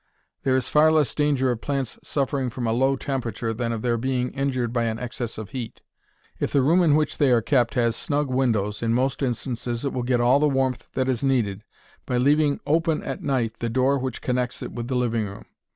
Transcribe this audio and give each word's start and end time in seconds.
There 0.41 0.57
is 0.57 0.67
far 0.67 0.91
less 0.91 1.13
danger 1.13 1.51
of 1.51 1.61
plants 1.61 1.99
suffering 2.01 2.49
from 2.49 2.65
a 2.65 2.71
low 2.73 2.95
temperature 2.95 3.53
than 3.53 3.71
of 3.71 3.83
their 3.83 3.97
being 3.99 4.31
injured 4.31 4.73
by 4.73 4.85
an 4.85 4.97
excess 4.97 5.37
of 5.37 5.51
heat. 5.51 5.81
If 6.39 6.51
the 6.51 6.63
room 6.63 6.81
in 6.81 6.95
which 6.95 7.19
they 7.19 7.29
are 7.31 7.39
kept 7.43 7.75
has 7.75 7.95
snug 7.95 8.27
windows, 8.27 8.81
in 8.81 8.95
most 8.95 9.21
instances 9.21 9.85
it 9.85 9.93
will 9.93 10.01
get 10.01 10.19
all 10.19 10.39
the 10.39 10.49
warmth 10.49 10.87
that 10.93 11.07
is 11.07 11.23
needed 11.23 11.63
by 12.07 12.17
leaving 12.17 12.59
open 12.65 13.03
at 13.03 13.21
night 13.21 13.57
the 13.59 13.69
door 13.69 13.99
which 13.99 14.23
connects 14.23 14.63
it 14.63 14.71
with 14.71 14.87
the 14.87 14.95
living 14.95 15.25
room. 15.27 15.45